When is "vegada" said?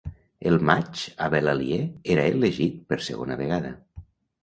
3.47-3.79